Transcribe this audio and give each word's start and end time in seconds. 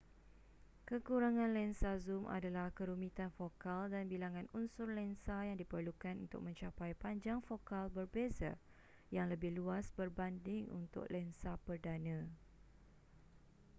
kekurangan 0.89 1.51
lensa 1.57 1.91
zoom 2.05 2.23
adalah 2.37 2.67
kerumitan 2.77 3.29
fokal 3.37 3.81
dan 3.93 4.05
bilangan 4.13 4.47
unsur 4.59 4.87
lensa 4.97 5.37
yang 5.47 5.53
diperlukan 5.61 6.15
untuk 6.25 6.41
mencapai 6.47 6.91
panjang 7.03 7.37
fokal 7.47 7.83
berbeza 7.97 8.51
yang 9.15 9.27
lebih 9.33 9.51
luas 9.57 9.85
berbanding 9.99 10.63
untuk 10.81 11.05
lensa 11.13 11.51
perdana 11.69 12.17